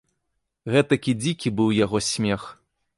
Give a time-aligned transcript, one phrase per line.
[0.77, 2.53] Гэтакі дзікі быў яго смех.